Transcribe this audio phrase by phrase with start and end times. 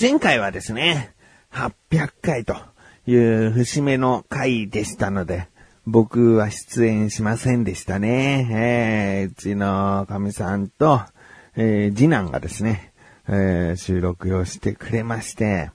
[0.00, 1.12] 前回はですね、
[1.52, 2.56] 800回と
[3.06, 5.48] いう節目の回でしたので、
[5.86, 8.48] 僕は出演しませんでしたね。
[8.50, 11.02] えー、うちの神さんと、
[11.54, 12.94] えー、次男がですね、
[13.28, 15.70] えー、収録をしてくれまして、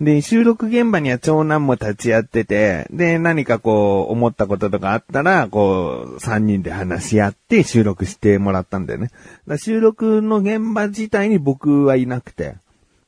[0.00, 9.10] で、収録現場には長男も立ち会ってて、で、何かこう、思ったこととかあったら、こう、三人で話し合って収録してもらったんだよね。
[9.46, 12.56] だ収録の現場自体に僕はいなくて、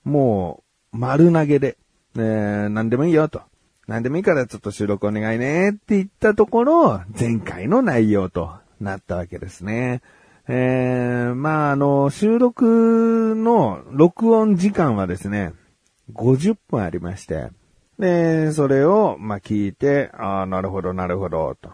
[0.05, 0.62] もう、
[0.93, 1.79] 丸投げで、
[2.17, 3.41] えー、何でもいいよと。
[3.89, 10.03] 何でもいいからちょっと収録お願いねって言ったところ、前回の内容となったわけですね。
[10.49, 15.55] えー、まあ、あの、収録の録音時間はですね、
[16.13, 17.49] 50分ありまして、
[17.99, 21.71] で、それを、まあ、聞いて、ああ、なるほど、なるほど、と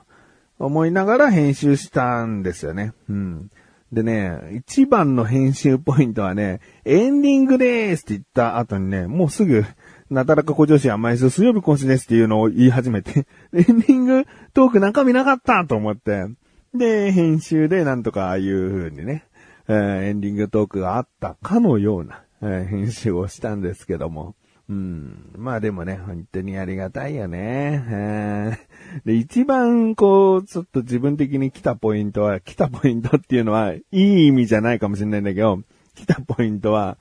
[0.58, 2.92] 思いながら編集したんですよね。
[3.08, 3.50] うん。
[3.92, 9.64] でね、一番の編集ポイントはね、エンディングでーすって言った後にね、もうすぐ、
[10.10, 16.26] なだらか小女子甘いす水曜日講師ですっていうのを言い始めて、 エンディングトーク中身なかったと思って、
[16.74, 19.24] で、編集でなんとかああいう風にね、
[19.68, 24.34] えー、エンディングトークがあったかのような、え編集をしたんですけども。
[24.68, 25.32] うん。
[25.36, 28.58] まあでもね、本当にありがたいよね。
[29.06, 35.60] で、一番こう、ちょっと自分的に来たポイントは、来たポイントっていうのは、いい意味じゃないかもしれないんだけど、
[35.94, 36.98] 来たポイントは、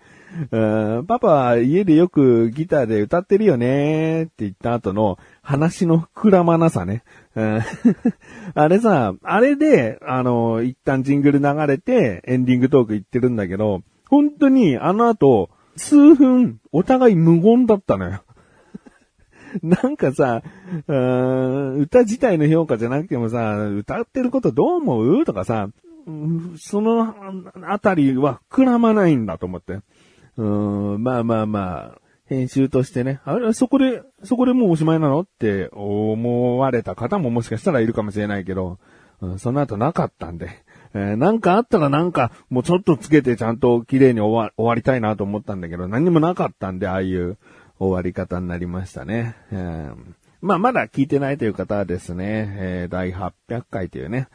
[0.52, 7.04] うんパパは家でよくギターで歌ってるよねって言った後の話の膨らまなさね。
[8.54, 18.24] あれさ、あれで、あの、一旦ジングル流れてエンディングトーク言ってるんだけど、本当にあの後、数分、お互い無言だったのよ。
[19.64, 20.42] なんかさ、
[20.88, 25.26] 歌自体の評価じゃなくてもさ、歌ってることどう思う？
[25.26, 25.70] とかさ、
[26.58, 27.16] その
[27.64, 29.80] あたりは膨らまないんだと思って。
[30.38, 30.44] う
[30.98, 35.22] んまあまあまあ、編集としてね、あれ、そこで、そこでもうおしまいなの？
[35.22, 38.78] って思われた方ももしかしたらいるかもしれないけど、
[39.22, 40.50] うん、その後なかったんで、
[40.98, 47.38] えー、なんかあったらなんか、もうちょっとつけてちゃんと綺麗に終わ終わりたいなと思ったんだけど、何もなかったんで、ああいう
[47.80, 49.36] 終わり方になりましたね。
[49.52, 49.96] えー、
[50.42, 54.28] まあ、まだ聞いてないという方はですね、えー、第800回というね。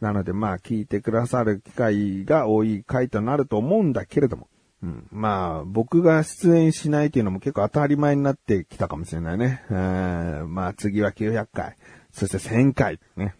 [0.00, 4.48] なので、まあ、聞いてくださる機会が多い回となると思うんだけれども、
[4.82, 9.62] うん、まあ、僕が出演しないというのも結構当たり前になってきたかもしれないね。
[9.70, 11.76] えー、まあ、次は900回、
[12.12, 13.34] そして1000回、ね。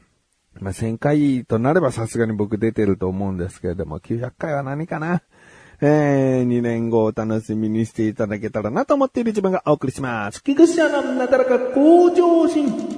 [0.60, 5.22] まあ、1000回となればさすがに僕出てると思うんですけれども、900回は何かな？
[5.80, 10.42] えー、2年後を楽しみにしていただけたらなと思っている自分がお送りします。
[10.42, 12.95] 菊池アナなだらか向上心。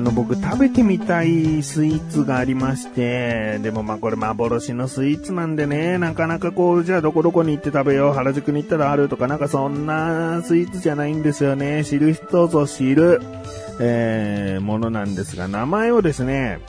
[0.00, 11.84] あの、僕食べてみたいスイーツがありまして、でもまあこれ幻のスイーツなんでね、なかなかこう、じゃあどこどこに行って食べよう、原宿に行ったらあるとかなんかそんなスイーツじゃないんですよね。
[11.84, 13.20] 知る人ぞ知る、
[13.78, 16.60] えー、ものなんですが、名前をですね、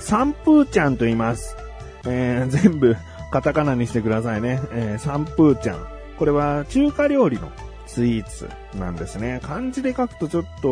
[0.00, 1.56] サンプーちゃんと言います。
[2.04, 2.96] えー、全部
[3.30, 4.60] カタカナにしてくださいね。
[4.72, 5.86] えー、サンプーちゃん。
[6.18, 7.52] これは中華料理の
[7.92, 8.48] スイーツ
[8.78, 9.38] なんですね。
[9.42, 10.68] 漢字で書くとちょっと、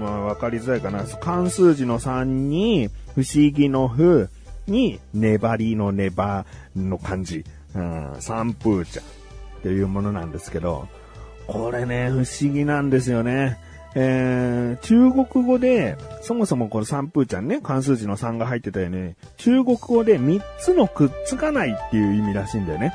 [0.00, 1.04] まあ、わかりづらいかな。
[1.04, 4.28] 漢数字の3に、不思議の不
[4.66, 6.44] に、粘りの粘
[6.74, 7.44] の漢字。
[7.76, 9.02] うん、三風茶っ
[9.62, 10.88] ていうものなんですけど、
[11.46, 13.58] これね、不思議なんですよね。
[13.94, 19.14] えー、中国語で、そもそもこの三風ちゃんね、関数字の3が入ってたよね。
[19.36, 22.92] 中国語で3つのくっつかないっていう意味らしいんだよね。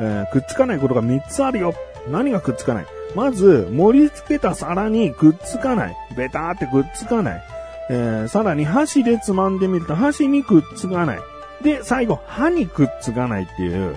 [0.00, 1.72] えー、くっつかないことが3つあるよ
[2.08, 2.86] 何がくっつかない？
[3.14, 5.96] まず、盛り付けた皿にくっつかない。
[6.16, 7.42] ベターってくっつかない。
[7.90, 11.18] えー、さらに箸でつまんでみると箸にくっつかない。
[11.62, 13.96] で、最後、歯にくっつかないっていう、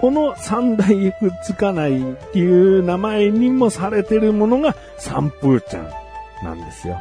[0.00, 5.90] この三大くっつかないっていう名前にもされてるものが三風ちゃん
[6.44, 7.00] なんですよ。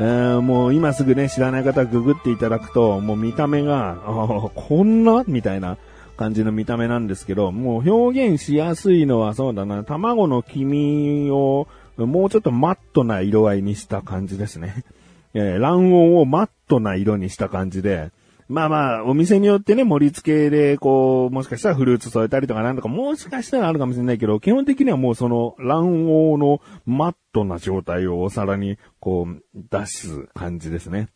[0.00, 5.24] えー、もう今すぐね、知らない方ググっていただくと、もう見た目が、あこんな？
[5.26, 5.76] みたいな。
[6.18, 14.84] 感じの見た目なんですけど、もう表現しやすいのはそうだな、卵の黄身をもうちょっとマットな色合いにした感じですね。
[15.34, 18.10] えー、卵黄をマットな色にした感じで、
[18.48, 31.08] まあまあ、お店によってね、盛り付けで、こう、もしかしたらフルーツ添えたりとかなんとか、もしかしたらあるかもしれないけど、基本的にはもうその卵黄のマットな状態をお皿に、こう、出す感じですね。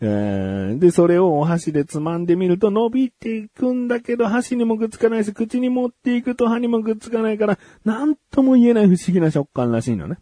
[0.00, 10.18] え、で、それをお箸でつまんでみると伸びていくんだけど、箸にもくっつかないし、口に持っていくと歯にもくっつかないから、なんとも言えない不思議な食感らしいのね。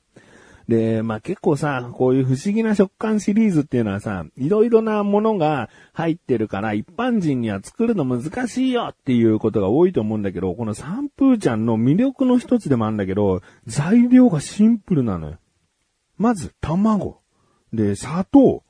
[0.68, 15.38] で、まあ結構さ、こういう不思議な食感シリーズっていうのはさ、いろいろなものが入ってるから一般人には作るの難しいよっていうことが多いと思うんだけど、このサンプーちゃんの魅力の一つでもあるんだけど、材料がシンプルなのよ。
[16.18, 17.20] まず、卵。
[17.72, 18.64] で、砂糖。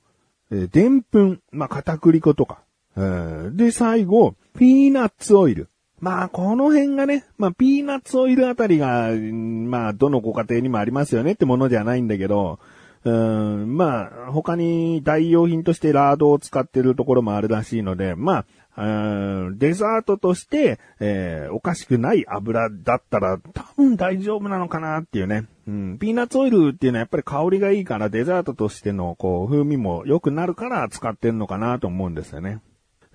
[0.50, 1.40] えでんぷん。
[1.50, 2.60] まあ、片栗粉とか。
[2.96, 5.68] えー、で、最後、ピーナッツオイル。
[6.00, 12.58] まあ、この辺がね、まあ、ピーナッツオイルあたりが、まあ、どのご家庭にもありますよねってものじゃないんだけど、
[13.04, 18.44] うん、まあ、他に代用品としてラードを使ってるところもあるらしいので、ま
[18.76, 25.46] あ、デザートとして、えー、おかしくない油だったら多分大丈夫なのかなっていうね。
[25.66, 32.60] うん、ピーナッツオイルっていうのはやっぱり香りがいいからデザートとしてのこう風味も良くなるから使ってんのかなと思うんですよね。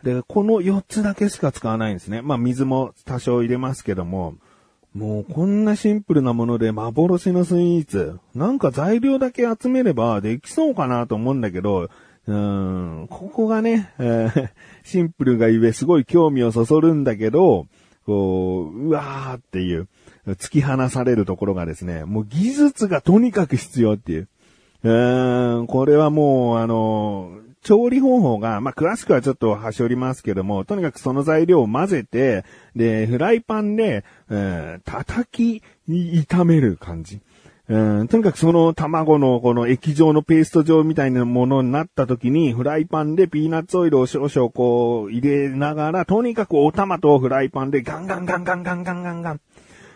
[0.04, 2.22] で、この4つだけしか使わないんですね。
[2.22, 4.36] まあ水も多少入れますけども、
[4.94, 8.20] もうこんなシンプルなもので幻のスイーツ。
[8.36, 11.90] なんか材料だけ集めればできそうかなと思うんだけど、
[12.28, 14.50] うーん、ここがね、えー、
[14.84, 17.68] シンプルがゆえすごい興味をそそるんだけど、
[18.06, 19.88] こう、うわーっていう、
[20.28, 24.28] 突き放されるところがですね、もう技術がとにかく必要っていう。
[24.84, 32.44] うーん、これはもう、あの、調理方法が、まあ、詳しくはちょっと端折りますけども、とにかくその材料を混ぜて、
[32.76, 37.22] で、フライパンで、えー、叩き、炒める感じ。
[37.70, 49.42] うん、とにかくその卵のこの液状のペースト状みたいなものになった時に、フライパンでピーナッツオイルを少々こう入れながら、とにかくお玉とフライパンでガンガンガンガンガンガンガンガン、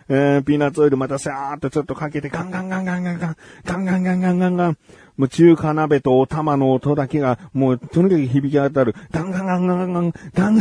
[0.07, 4.78] えー、ピーナッツオイルまたシャーっとちょっとかけてガンガンガンガンガンガン、ガンガンガンガンガンガン、
[5.18, 8.96] もう中華鍋とお玉の音だけが、もうとにかく響き渡る。
[9.12, 10.57] ガンガンガンガンガンガン、ガン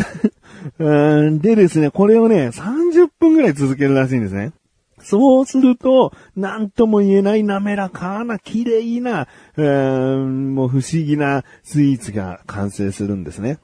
[0.78, 1.38] ガン。
[1.40, 4.52] でですね、これをね、30分くらい続けるらしいんですね。
[4.98, 13.58] そうすると、なんとも言えない滑らかな、綺麗な、えー、もう不思議なスイーツが完成するんですね。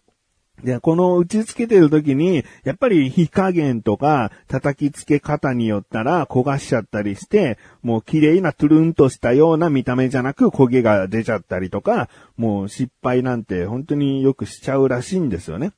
[0.64, 15.72] で、この打ち付けてる時に、やっぱり火加減とか叩き付け方によったら焦がしちゃったりして、もう綺麗なトゥルンとしたような見た目じゃなく焦げが出ちゃったりとか、もう失敗なんて本当によくしちゃうらしいんですよね。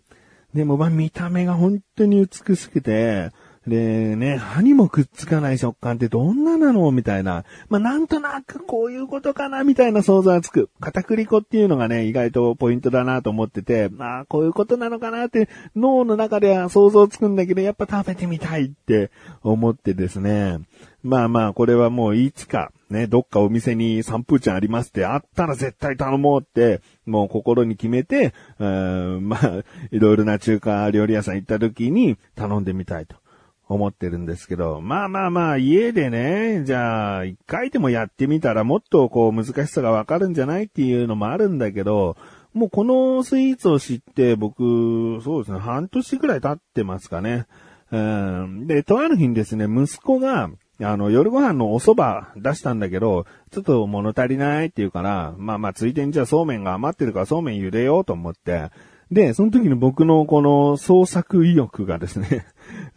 [0.55, 3.31] でもまあ見た目が本当に美しくて、
[3.67, 6.91] で、ね、歯にもくっつかない食感ってどんななの？
[6.91, 7.45] みたいな。
[7.69, 9.63] まあ、なんとなくこういうことかな？
[9.63, 10.69] みたいな想像がつく。
[10.81, 19.13] 片栗粉っていうのがね、意外とポイントだなと思ってて、まあ、こういうことなのかなって脳の中では想像つくんだけど、やっぱ食べてみたいって
[19.43, 20.59] 思ってですね。
[21.05, 33.17] まあまあ、これはもういつか、ね、どっかお店にサンプーちゃんありますってあったら絶対頼もうって、もう心に決めて、うん、まあ、いろいろな中華料理屋さん行った時に頼んでみたいと。
[33.73, 42.17] 思ってるんですけど、まあまあまあ、家でね、じゃあ、一回でもやってみたらもっとこう難しさがわかるんじゃないっていうのもあるんだけど、
[42.55, 47.47] もうこのスイーツを知って僕、そうですね、半年くらい経ってますかね。
[47.91, 58.71] うん、で、とある日にですね、息子が、あの、夜ご飯のお蕎麦出したんだけど、ちょっと物足りないって言うから、まあまあ、ついでにじゃあそうめんが余ってるからそうめん茹でようと思って、
[59.13, 62.47] で、その時に僕のこの創作意欲がですね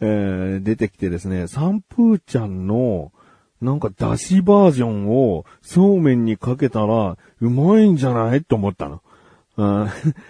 [0.00, 3.12] えー、出てきてですね、サンプーちゃんの、
[3.60, 8.44] なんか出汁バージョンをそうめんにかけたら、うまいんじゃない？
[8.44, 9.00] と思ったの。
[9.58, 9.88] あ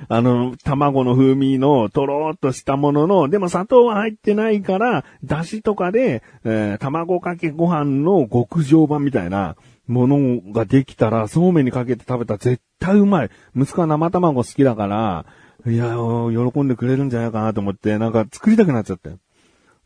[0.22, 9.56] の、卵の風味のとろーっとしたものの、でも砂糖は入ってないから、出汁とかで、えー、卵かけご飯の極上版みたいな
[9.88, 13.30] ものができたら、そうめんにかけて食べたら絶対うまい。
[13.56, 15.26] 息子は生卵好きだから、
[15.66, 19.18] いや、喜んでくれるんじゃないかなと思って、なんか作りたくなっちゃったよ。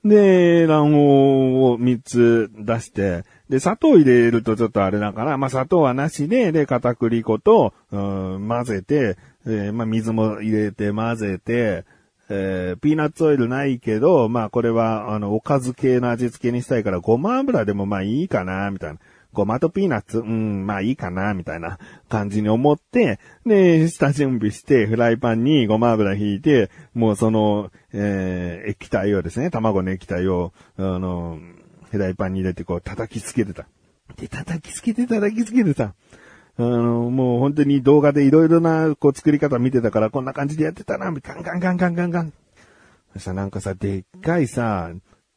[0.05, 11.85] で、卵黄を3つ出して、で、砂糖入れるとちょっとあれだから、まあ、砂糖はなしで、で、片栗粉と、うん、混ぜて、えー、まあ、水も入れて混ぜて、
[12.31, 19.01] えー、ピーナッツオイルないけど、まあ、これは、あの、おかず系の味付けにしたいから、ごま油でもまあいいかな、みたいな。
[19.33, 31.39] ごまとピーナッツ、うん、まあいいかな、みたいな感じに思って、で、下準備して、フライパンにごま油引いて、もうその、えー、液体をですね、卵の液体を、あの、
[31.91, 33.67] フライパンに入れてこう叩きつけてた。
[34.17, 35.95] で、叩きつけて叩きつけてた。
[36.57, 42.33] あの、もう本当に動画でいろいろな、こう作り方見てたから、こんな感じでやってたな、ガンガンガンガンガンガン。
[43.15, 44.91] そしたらなんかさ、でっかいさ、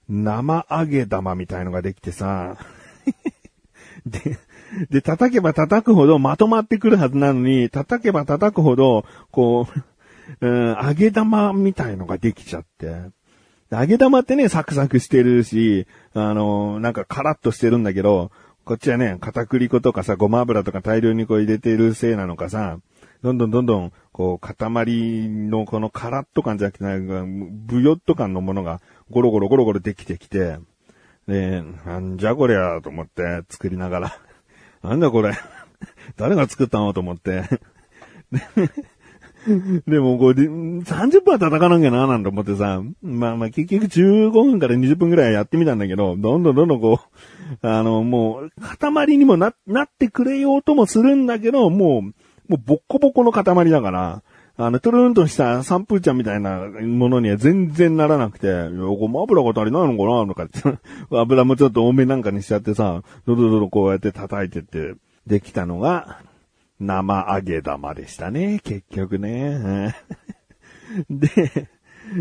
[0.09, 2.57] 生揚げ玉みたいのができてさ、
[4.05, 4.37] で、
[4.89, 9.83] で、叩けば叩くほどまとまってくるはずなのに、叩けば叩くほど、こう、
[10.41, 12.95] うん、揚げ玉みたいのができちゃって。
[13.71, 18.31] 揚げ玉ってね、サクサクしてるし、あの、なんかカラッとしてるんだけど、
[18.65, 22.77] こっちはね、片栗粉とかさ、ごま油とか大量にこう入れてるせいなのかさ、
[23.21, 24.55] どんどんどんどん、こう、塊
[25.29, 30.59] のこのカラッと感じゃなくて、ブヨッと感のものがゴロゴロゴロゴロできてきて、
[31.27, 34.17] で、なんじゃこりゃと思って作りながら、
[34.83, 35.33] なんだこれ。
[36.17, 37.43] 誰が作ったのと思って。
[39.87, 46.99] でも、こう、30分は叩かなきゃな、なんて思ってさ、まあまあ結局15分から20分くらいやってみたんだけど、どんどんどんどんこ
[47.61, 54.23] う、あの、もう、塊にもな、なってくれようともするんだけど、もう、もうボッコボコの塊だから、
[54.55, 60.79] あの、トゥルンとしたサンプーちゃんみたいなものには全然ならなくて、ごま油が足りないのかなとかって、
[61.09, 64.93] 油もちょっと多めなんかにしちゃってさ、どどどどこうやって叩いてって、
[65.25, 66.19] できたのが、
[66.79, 69.95] 生揚げ玉でしたね、結局ね。
[71.09, 71.29] で、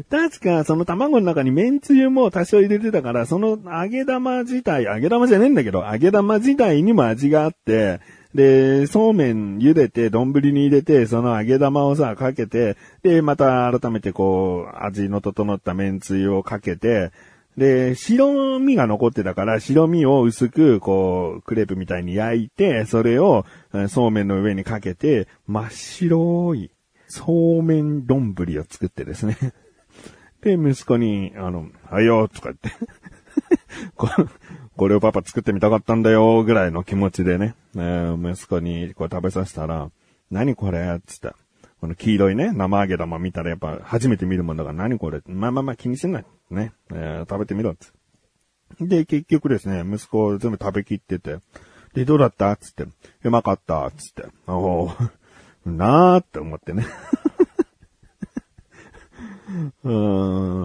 [0.09, 8.01] 確かその卵の中に麺つゆも多少入れてたから、その揚げ玉自体、揚げ玉じゃねえんだけど、揚げ玉自体にも味があって、
[8.35, 17.13] で、そうめん茹でて、丼に入れて、その揚げ玉をさ、かけて、で、また改めてこう、味の整った麺つゆをかけて、
[17.57, 23.45] で、白身が残ってたから、白身を薄く、こう、クレープみたいに焼いて、それを、
[23.89, 26.71] そうめんの上にかけて、真っ白い、
[27.09, 29.37] そうめん丼を作ってですね。
[30.41, 32.71] で、息子に、あの、はいよ、とか言って
[33.97, 34.09] こ、
[34.83, 39.93] これをパパ作ってみたかったんだよ、ぐらいの気持ちでね、えー、息子にこう食べさせたら、
[40.29, 41.01] 何これ？
[41.07, 41.31] つって。
[41.81, 45.21] この黄色いね、生揚げ玉見たらやっぱ初めて見るもんだから何これ？
[45.29, 46.25] まあまあまあ気にすんな。
[46.51, 46.73] ね。
[46.91, 47.77] えー、食べてみろっ。
[47.79, 47.93] つっ
[48.79, 51.37] てで、結局ですね、息子全部食べきってて、
[51.95, 52.57] で、どうだった？
[52.57, 52.85] つって、
[53.23, 53.89] うまかった？
[53.97, 54.91] つって、お
[55.65, 56.85] なーって思ってね。
[59.85, 59.91] う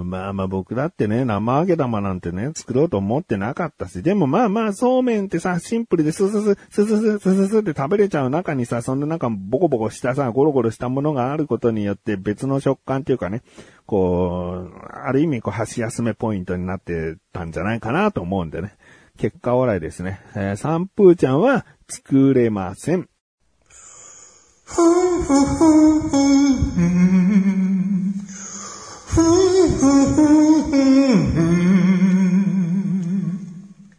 [0.04, 13.42] ん、まあまあ僕だってね、生揚げ玉なんてね、作ろうと思ってなかったし、でもまあまあそうめんってさ、シンプルでススス、ススス、スススって食べれちゃう中にさ、そんな中ボコボコしたさ、ゴロゴロしたものがあることによって別の食感っていうかね、
[13.86, 18.74] こう、ある意味こう箸休めポイントになってたんじゃないかなと思うんでね。
[19.18, 20.22] 結果オーライですね。
[20.36, 23.10] えー、サンプーちゃんは作れません。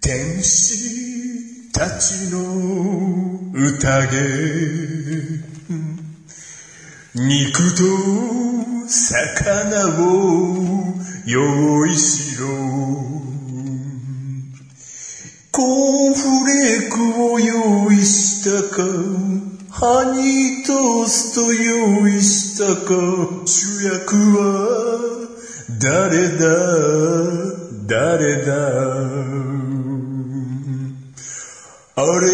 [0.00, 2.38] 天使たちの
[3.52, 4.14] 宴。
[7.16, 7.82] 肉と
[8.86, 10.94] 魚を
[11.26, 12.46] 用意しろ。
[15.50, 16.96] コーンフレーク
[17.32, 18.84] を用意したか。
[19.68, 22.17] ハニートースト用意
[22.58, 22.90] したか
[23.46, 24.42] 主役は
[25.80, 26.42] 誰だ？
[27.86, 28.50] 誰だ？
[31.94, 32.26] あれ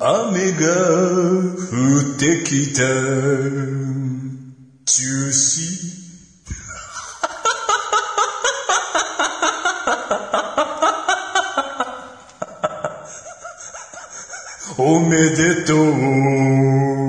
[0.00, 0.66] 雨が
[1.46, 1.78] 降
[2.16, 2.82] ってきた。
[4.84, 5.86] 中止
[14.78, 17.07] おめでとう。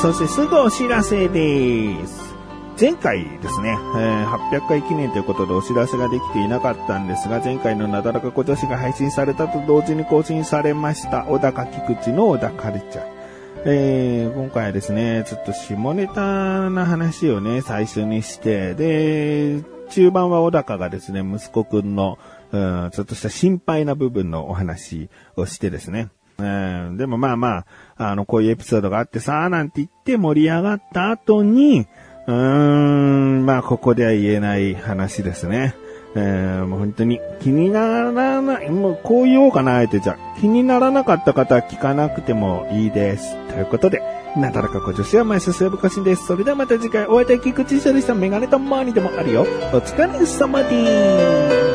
[0.00, 2.07] そしてすぐお知らせです。
[2.80, 13.04] 前回ですね、えー、800回記念ということでお知らせができていなかったんですが、前回のなだらか小女子が配信されたと同時に更新されました、小高菊池の小田カルチャー。
[13.64, 22.16] えー、今回はですね、ちょっと下ネタな話をね、最初にして、で、中盤は小高がですね、息子くんの、
[22.52, 27.66] うん、ちょっとした心配な部分のお話をしてですね、えー、でもまあまあ、
[27.96, 31.88] あの、こういうエピソードがあってさ、なんて言って盛り上がった後に、
[32.28, 35.74] うーん、まあ、ここでは言えない話ですね。
[36.14, 43.34] えー、もう本当に気にならない、もうこう言おうかな、あえてじゃ気にならなかった方は聞かなくてもいいです。
[43.48, 44.02] ということで、
[44.36, 46.26] なだらかご女子は毎週水曜日更新です。
[46.26, 49.46] それではまた次回お会いできくちしょでしたメガネとマーニでもあるよ。
[49.72, 51.67] お疲れ様でーす。